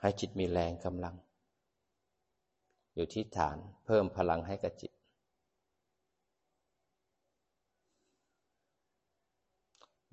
[0.00, 1.16] ให้จิตมีแรงกำลัง
[2.94, 4.92] อยู่ที่ฐานเพิ่มพลังให้กับจิต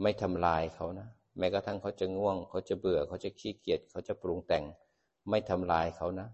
[0.02, 4.64] ไม่ทำลายเขานะ แม้กระทั่งเขาจะง่วง เขาจะเบื่อ เขาจะขี้เกียจ เขาจะปรุงแต่ง
[5.30, 6.28] ไม่ทำลายเขานะ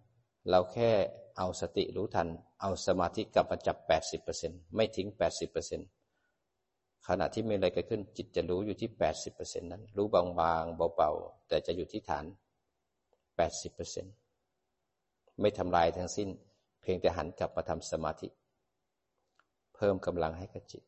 [0.50, 0.92] เราแค่
[1.38, 2.28] เอาสติรู้ทัน
[2.62, 3.78] เอาสมาธิกลับมาจับ
[4.26, 5.08] 80%ไม่ทิ้ง
[5.88, 8.90] 80%ขณะที่มีอะไรเกิดขึ้นจิตจะรู้อยู่ที่
[9.30, 12.26] 80%นั้น รู้บางๆ เบาๆ แต่จะอยู่ที่ฐาน
[13.04, 16.30] 80%ไม่ทำลายทั้งสิ้น
[16.82, 18.28] เพียงแต่หันกลับมาทำสมาธิ
[19.76, 20.84] เพิ่มกำลังให้กับจิต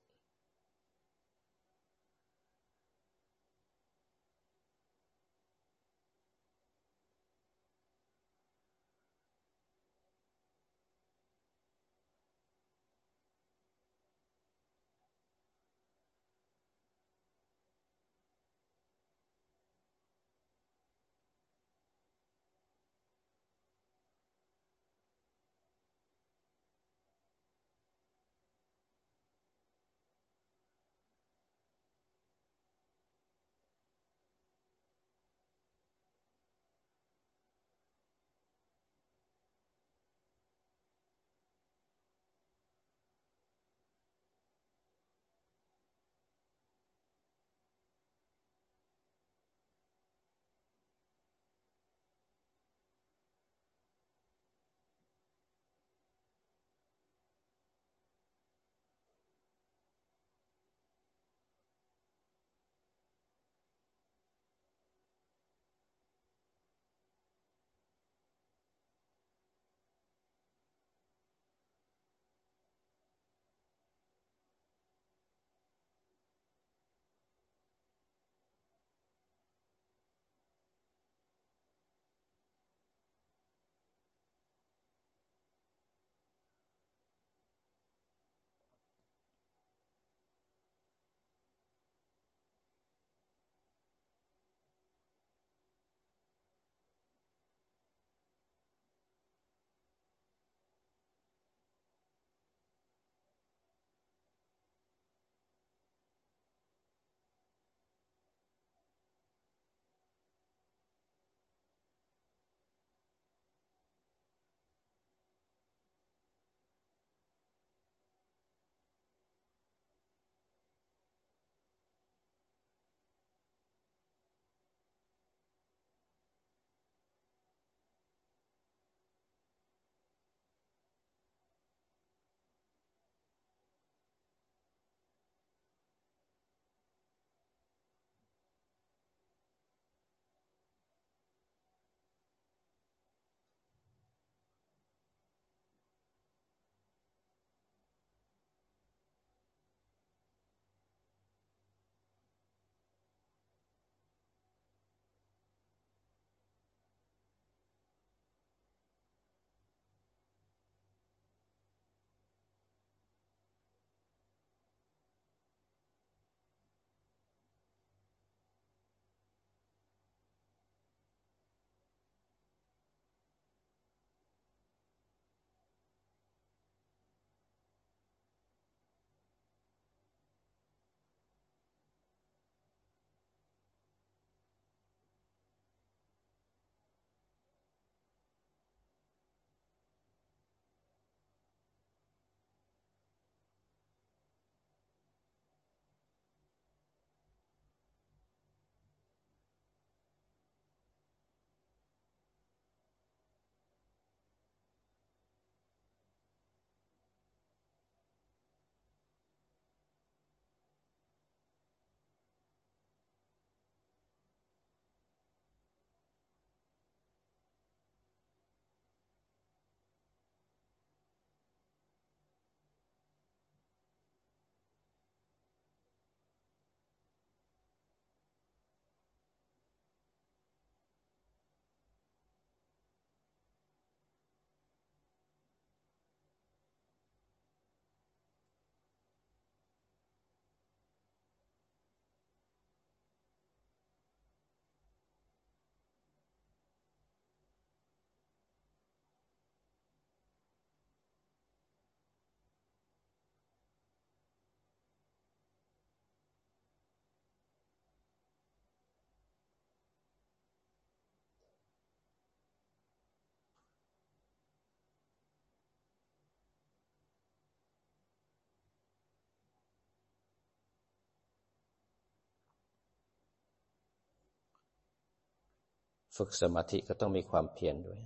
[276.17, 277.99] ฝึกสมาธิก็ต้องมีความเพียรด้วย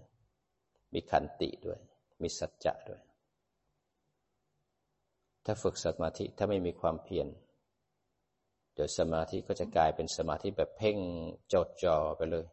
[0.93, 1.79] มีขันติด้วย
[2.21, 3.01] มีสัจจะด้วย
[5.45, 7.27] ถ้าฝึกสมาธิถ้าไม่มีความเพียร
[8.73, 10.97] เดี๋ยวสมาธิก็จะกลายเป็นสมาธิแบบเพ่ง
[11.53, 12.45] จดจ่อไปเลย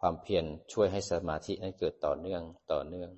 [0.00, 2.42] ความเพียรช่วยให้สมาธินั้นเกิดต่อเนื่อง
[2.72, 3.10] ต่อเนื่อง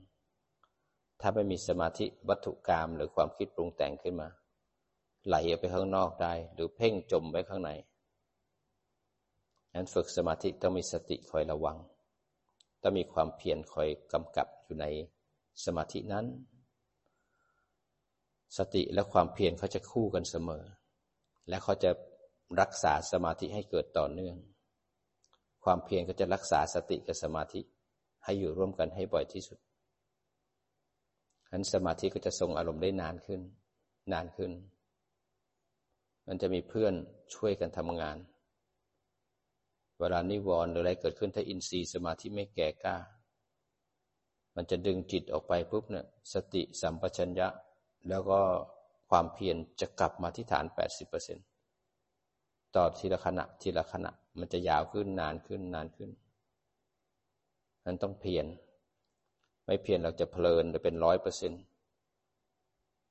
[1.20, 4.28] ถ้าไม่มีสมาธิวัตถุกรรมหรือความคิดปรุงแต่งขึ้นมา
[5.26, 7.70] ไหลออกไปข้างนอกได้ หรือเพ่งจมไว้ข้างใน
[9.74, 11.78] นั้นฝึกสมาธิต้องมีสติคอยระวัง
[12.82, 14.86] ต้องมีความเพียรคอยกำกับอยู่ใน
[15.64, 16.26] สมาธินั้น
[18.58, 20.64] สติและความเพียรเขาจะคู่กันเสมอ
[21.48, 21.90] และเขาจะ
[22.60, 24.36] รักษาสมาธิให้เกิดต่อเนื่อง
[25.64, 27.60] ความเพียรก็จะรักษาสติกับสมาธิ
[28.24, 29.58] ให้อยู่ร่วมกันให้บ่อยที่สุด
[31.52, 33.40] นั้นสมาธิก็จะทรงอารมณ์ได้นานขึ้น
[34.12, 34.52] นานขึ้น
[36.26, 36.94] มันจะมีเพื่อน
[37.34, 38.16] ช่วยกันทำงาน
[40.02, 42.96] เวลานิวรณ์หรืออะไรเกิดขึ้นถ้าอินทรีย์สมาธิไม่แก่กล้า
[44.56, 47.48] มันจะดึงจิตออกไปปุ๊บเนี่ยสติสัมปชัญญะ
[48.08, 48.40] แล้วก็
[49.10, 50.64] ความเพียรจะกลับมาที่ฐาน
[51.50, 56.10] 80%ต่อทีละขณะทีละขณะ มันจะยาวขึ้นนานขึ้นนานขึ้น
[57.84, 58.46] นั้นต้องเพียร
[59.64, 61.62] ไม่เพียรเราจะเพลินจะเป็นร้อยเปอร์เซ็นต์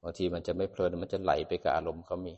[0.02, 2.34] บางทีมันจะไม่เพลินมันจะไหลไปกับอารมณ์เขามี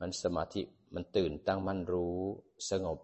[0.00, 0.62] มันสมาธิ
[0.94, 2.18] มันตื่นตั้งมั่นรู้
[2.70, 2.98] สงบ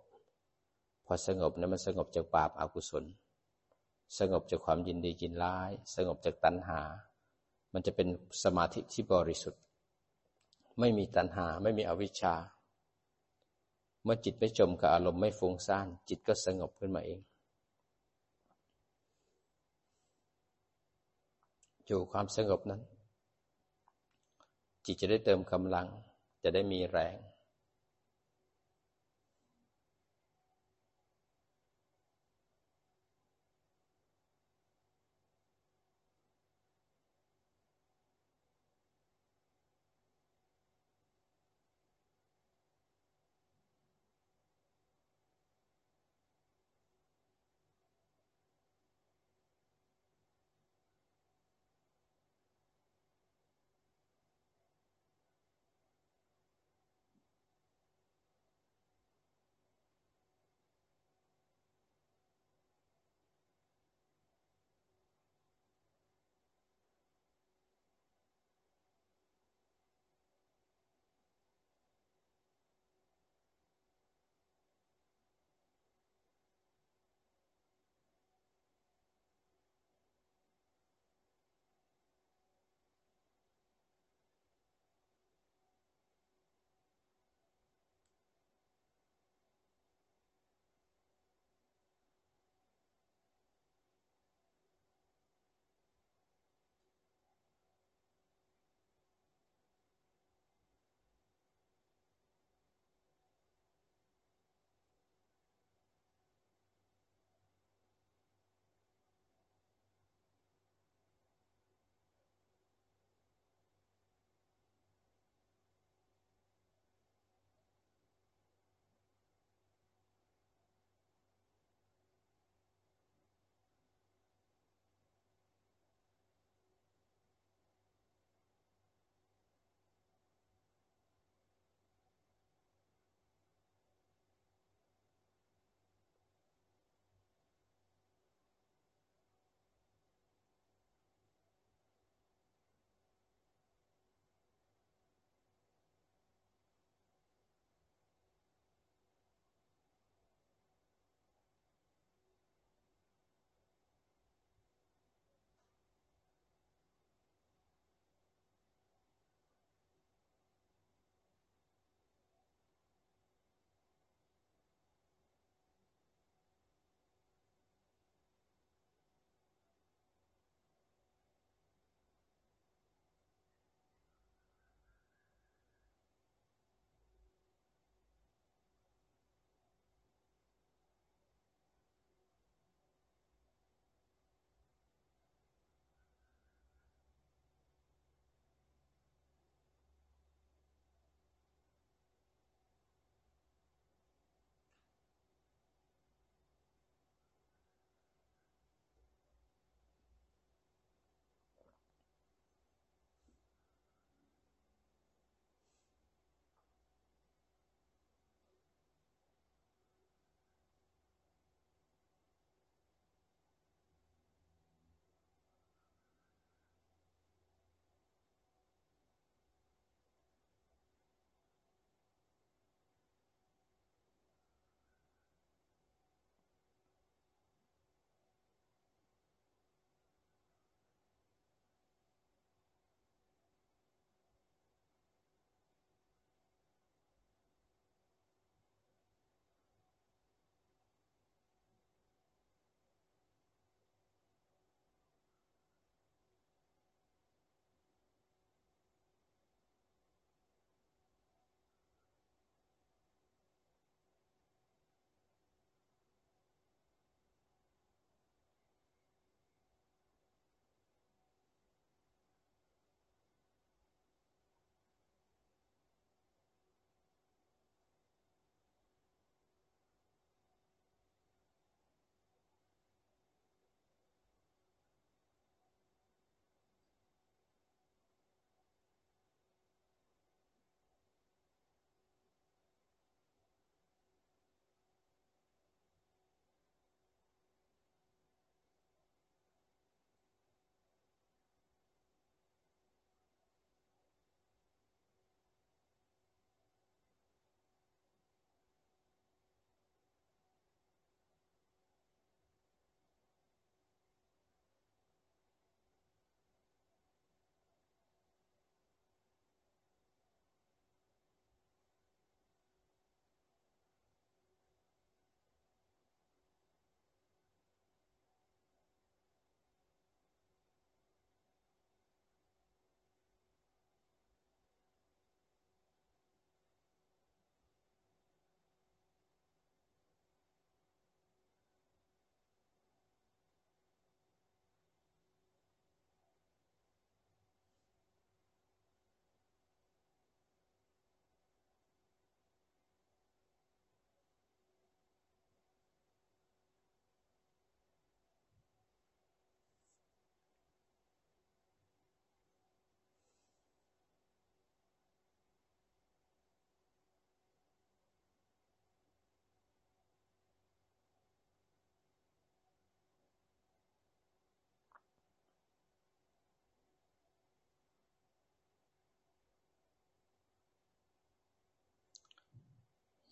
[1.06, 3.04] พอสงบนั้นมันสงบจากบาปอากุศล
[4.18, 6.80] สงบจากความยินดียินร้าย สงบจากตัณหา
[7.72, 8.08] มันจะเป็น
[8.44, 9.62] สมาธิที่บริสุทธิ์
[10.80, 12.34] ไม่มีตัณหาไม่มีอวิชชา
[14.02, 17.20] เมื่อจิตไม่จมกับอารมณ์ไม่ฟุ้งซ่าน จิตก็สงบขึ้นมาเอง
[21.86, 22.82] อยู่ความสงบนั้น
[24.84, 25.86] จิตจะได้เติมกำลัง
[26.42, 27.16] จะได้มีแรง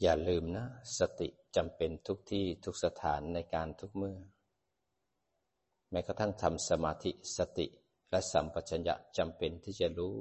[0.06, 0.66] อย่าลืมนะ
[0.98, 4.18] สติจำเป็นทุกที่ทุกสถานในการทุกเมื่อ
[5.90, 7.66] แม้กระทั่งทำสมาธิสติ
[8.10, 10.14] และสัมปชัญญะจำเป็นที่จะรู้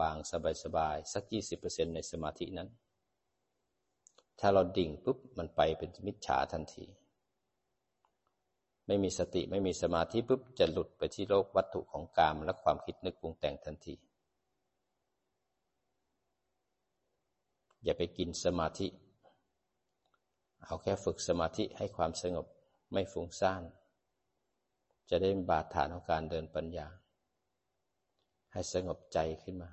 [0.00, 0.32] บางๆ
[0.64, 2.68] สบายๆ สักยี่สิบเปอร์เซ็นในสมาธินั้น
[4.40, 6.84] ถ้าเราดิ่งปุ๊บ มันไปเป็นมิจฉาทันที
[8.86, 13.94] ไม่มีสติไม่มีสมาธิปุ๊บ จะหลุดไปที่โลกวัตถุของกามและความคิดนึกปรุงแต่งทันที
[17.84, 18.88] อย่าไปกินสมาธิ
[20.64, 22.46] เอาแค่ฝึกสมาธิให้ความสงบ
[22.92, 23.62] ไม่ฟุ้งซ่าน
[25.10, 26.88] จะได้บาดฐานของการเดินปัญญา
[28.52, 29.70] ให้สงบใจขึ้นมา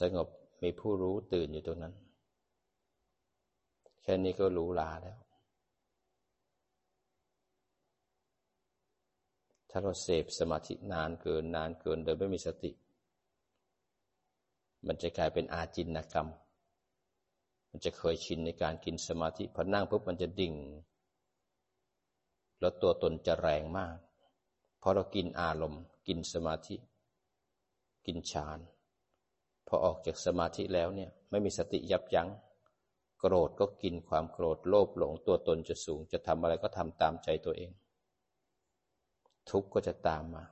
[0.00, 0.28] สงบ
[0.62, 1.94] มีผู้รู้ตื่นอยู่ตรงนั้น
[4.02, 5.18] แค่นี้ก็รู้ลาแล้ว
[9.70, 12.72] ถ้าเราเสพสมาธินานเกินนานเกินโดยไม่มีสติ
[14.86, 16.28] มันจะกลายเป็นอาจินกรรม
[17.72, 20.54] มันจะเคยชินในการกินสมาธิพอนั่งปุ๊บมันจะดิ่ง
[22.60, 23.96] แล้วตัวตนจะแรงมาก
[24.78, 26.76] เพอเรากินอารมณ์ กินสมาธิ
[28.06, 28.58] กินฌาน
[29.66, 32.28] พอออกจากสมาธิแล้วเนี่ย ไม่มีสติยับยัง้ง
[33.20, 37.70] โกรธก็กินความโกรธโลภหลงตัวตนจะสูง จะทำอะไรก็ทำตามใจตัวเอง
[39.50, 40.44] ทุกข์ก็จะตามมา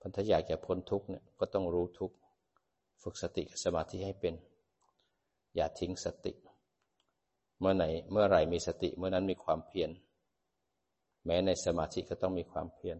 [0.00, 2.16] พันธะอยากจะพ้นทุกข์เนี่ยก็ต้องรู้ทุกข์
[3.02, 4.34] ฝึกสติกับสมาธิให้เป็น
[5.56, 6.32] อย่าทิ้งสติ
[7.58, 9.90] เมื่อไหนเมื่อไหร่มีสติเมื่อนั้นมีความเพียร
[11.26, 12.98] แม้ในสมาธิก็ต้องมีความเพียร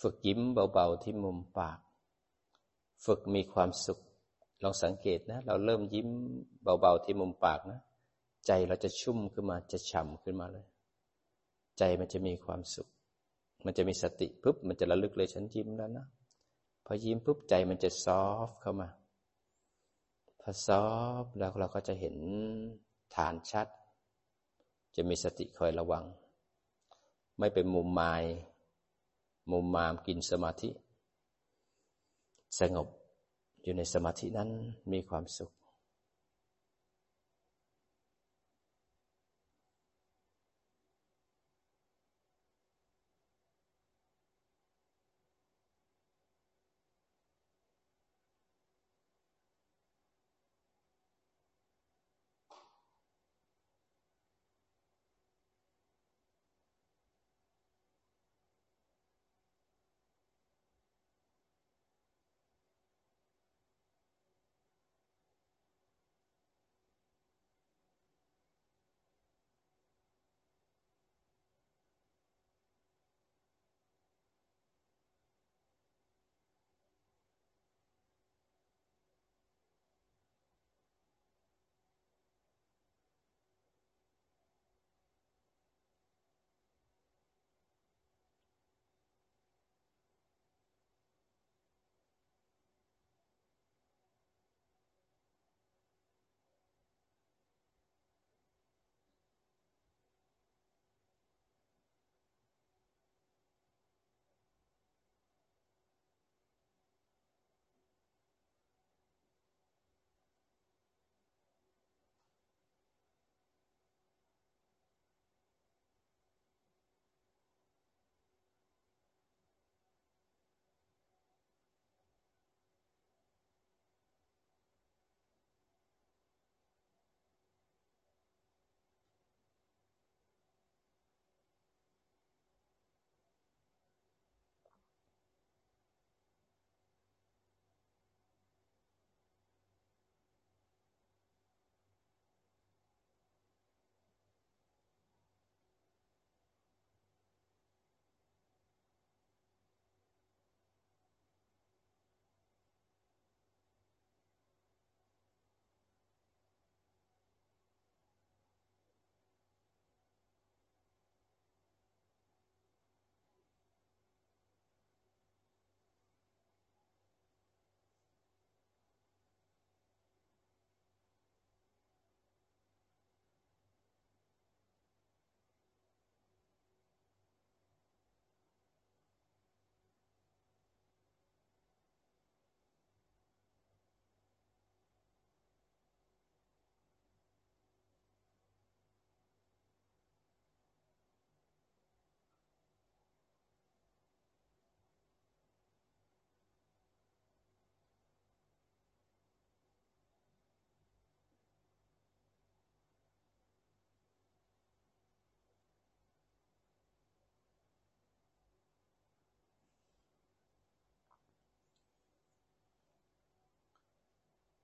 [0.00, 0.40] ฝึกยิ้ม
[0.72, 1.78] เบาๆที่มุมปาก
[3.04, 4.00] ฝึกมีความสุข
[4.62, 6.08] ลองสังเกตนะ เราเริ่มยิ้ม
[6.80, 7.80] เบาๆที่มุมปากนะ
[8.46, 10.66] ใจเราจะชุ่มขึ้นมาจะฉ่ำขึ้นมาเลย
[11.78, 12.88] ใจมันจะมีความสุข
[13.64, 16.06] มันจะมีสติปุ๊บมันจะระลึกเลยฉันยิ้มแล้วนะ
[16.84, 18.88] พอยิ้มปุ๊บใจมันจะซอฟเข้ามา
[20.40, 20.84] พอซอ
[21.22, 22.16] ฟแล้วเราก็จะเห็น
[23.14, 23.68] ฐานชัด
[24.96, 26.04] จะมีสติคอยระวัง
[27.38, 28.22] ไม่เป็นมุมมาย
[29.52, 30.70] มุมมามกินสมาธิ
[32.60, 32.88] สงบ
[33.62, 34.50] อยู่ในสมาธินั้น
[34.92, 35.52] มีความสุข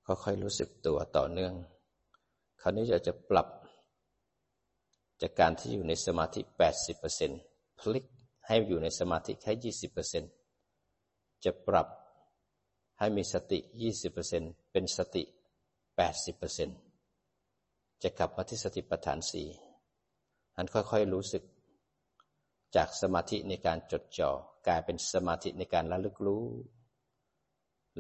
[0.07, 1.55] ค่อยๆรู้สึกตัวต่อเนื่อง
[2.61, 3.49] คราวนี้จะจะปรับ
[5.23, 6.41] จากการที่อยู่ในสมาธิ
[7.11, 8.05] 80%พลิก
[8.47, 9.81] ให้อยู่ในสมาธิแค่
[10.69, 11.89] 20%จะปรับ
[12.99, 13.59] ให้มีสติ
[14.17, 15.23] 20%เป็นสติ
[16.03, 19.49] 80%จะกลับมาที่สติปัฏฐานสี่
[20.57, 21.43] อันค่อยๆรู้สึก
[22.77, 24.31] จากสมาธิในการจดจ่อ
[24.67, 26.45] กลายเป็นสมาธิในการระลึกรู้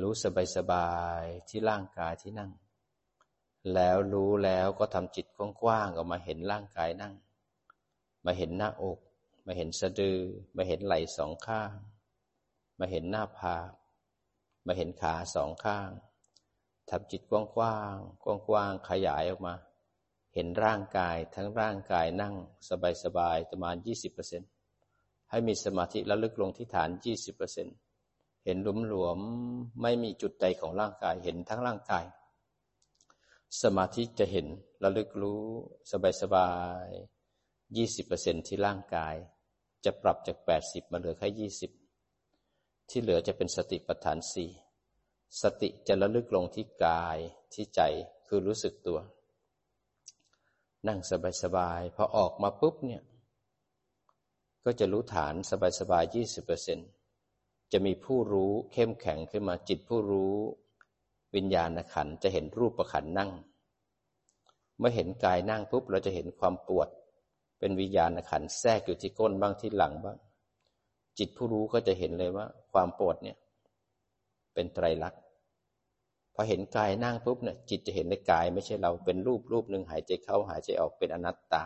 [0.02, 0.12] รู้
[0.56, 2.50] สบายๆที่ร่างกายที่นั่ง
[3.74, 5.26] แล้วรู้แล้วก็ทำจิต
[5.62, 7.14] กว้างๆออกมาเห็นร่างกายนั่ง
[8.24, 8.98] มาเห็นหน้าอก
[9.46, 10.20] มาเห็นสะดือ
[10.56, 11.72] มาเห็นไหล่สองข้าง
[12.78, 13.70] มาเห็นหน้าผาก
[14.66, 15.90] มาเห็นขาสองข้าง
[16.90, 19.54] ทำจิตกว้างๆกว้างๆขยายออกมา
[20.34, 22.34] เห็นร่างกายทั้งร่างกายนั่ง
[23.04, 23.76] สบายๆประมาณ
[24.52, 26.90] 20%ให้มีสมาธิระลึกลงที่ฐาน
[27.44, 27.89] 20%
[28.44, 29.18] เห็นหลุมหลวม
[29.82, 32.04] ไม่มีจุดใดของร่างกายเห็นทั้งร่างกาย
[33.62, 34.46] สมาธิจะเห็น
[34.82, 35.44] ระลึกรู้
[36.22, 36.52] สบา
[36.84, 39.14] ยๆ20%ที่ร่างกาย
[39.84, 41.50] จะปรับจาก80มาเหลือแค่
[42.12, 44.50] 20ที่เหลือจะเป็นสติปัฏฐานสี่
[45.42, 47.18] สติจะระลึกลงที่กาย
[47.54, 47.80] ที่ใจ
[48.26, 48.98] คือรู้สึกตัว
[50.88, 51.00] นั่ง
[51.42, 53.02] สบายๆพอออกมาปุ๊บเนี่ย
[54.64, 55.34] ก็จะรู้ฐาน
[55.80, 56.88] สบายๆยี่สิบเปอร์เซ็นต์
[57.72, 60.34] จะมีผู้รู้เข้มแข็งขึ้นมาจิตผู้รู้
[61.34, 63.30] วิญญาณขันจะเห็นรูปประขันนั่ง
[64.78, 66.88] เมื่อเห็นกายนั่งปุ๊บเราจะเห็นความปวด
[67.58, 70.18] เป็นวิญญาณขันแทรกอยู่ที่ก้นบ้างที่หลังบ้าง
[71.18, 73.36] จิตผู้รู้ก็จะเห็นเลยว่า ความปวดเนี่ย
[74.54, 75.20] เป็นไตรลักษณ์
[76.34, 81.62] พอเห็นกายนั่งปุ๊บเนี่ยจิตจะเห็นในกายไม่ใช่เราเป็นรูปรูปหนึ่งหายใจเข้าหายใจออกเป็นอนัตตา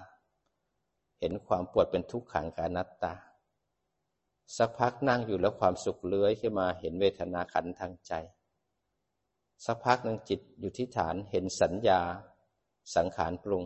[1.20, 3.12] เห็นความปวดเป็นทุกขังกับอนัตตา
[4.56, 8.12] สักพักนั่งอยู่แล้วความสุขเลื้อยขึ้นมาเห็นเวทนาขันทางใจ
[9.64, 12.00] สักพักหนึ่งจิตอยู่ที่ฐานเห็นสัญญา
[12.96, 13.64] สังขารปรุง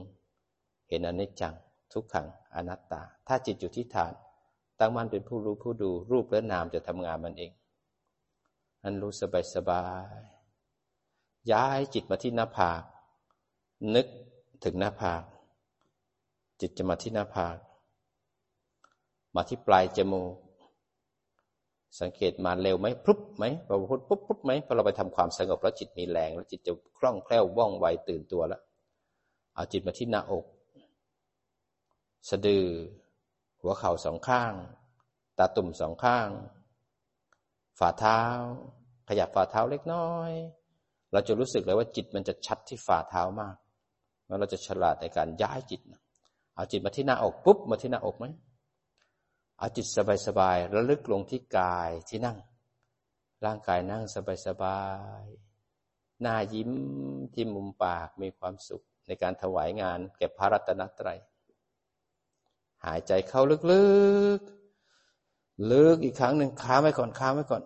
[0.89, 1.55] เห็นอนิจจัง
[1.93, 4.12] ทุกขังอนัตตา ถ้าจิตอยู่ที่ฐาน
[4.79, 7.53] ตั้งมั่นเป็นผู้รู้ผู้ดูรูปและนามจะทำงานมันเอง
[8.83, 9.85] อันรู้สบายสบา
[10.16, 10.20] ย
[11.53, 12.83] ย้ายจิตมาที่หน้าผาก
[13.95, 14.07] นึก
[14.64, 15.22] ถึงหน้าผาก
[16.61, 17.57] จิตจะมาที่หน้าผาก
[19.35, 20.35] มาที่ปลายจมูก
[22.01, 28.61] สังเกตมาเร็วไหมปุ๊บไหมพอพูดปุ๊บปุ๊บไหมพอเราไปทำความสงบแล้วจิตมีแรง แล้วจิตจะคล่องแคล่วว่องไวตื่นตัวแล้ว
[29.55, 30.45] เอาจิตมาที่หน้าอก
[32.30, 32.66] สะดือ
[33.61, 34.53] หัวเข่าสองข้าง
[35.39, 36.28] ตาตุ่มสองข้าง
[37.78, 38.20] ฝ่าเท้า
[39.09, 40.30] ขยับฝ่าเท้าเล็กน้อย
[41.12, 43.57] เราจะรู้สึกเลยว่าจิตมันจะชัดที่ฝ่าเท้ามาก
[44.26, 45.80] แล้วเราจะฉลาดในการย้ายจิต
[46.55, 48.26] เอาจิตมาที่หน้าอกปุ๊บมาที่หน้าอกไหม
[49.59, 49.87] เอาจิต
[50.27, 52.39] สบายๆระลึกลงที่กายที่นั่ง
[53.45, 54.03] ร่างกายนั่ง
[54.47, 54.83] สบา
[55.23, 56.71] ยๆหน้ายิ้ม
[57.35, 61.19] ที่มุมปากมีความสุขในการถวายงานแก่พระรัตนตรัย
[62.85, 63.57] หายใจเข้าลึ
[64.39, 67.63] กๆ ลึกอีกครั้งหนึ่งค้าไว้ก่อนค้าไว้ก่อน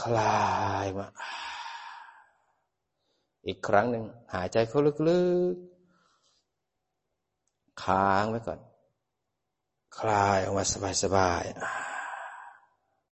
[0.00, 1.06] คลายมา
[3.46, 4.04] อีกครั้งหนึ่ง
[4.34, 5.20] หายใจเข้าลึ
[5.52, 8.58] กๆ ค้างไว้ก่อน
[9.98, 10.64] คลายออกมา
[11.02, 11.89] สบายๆ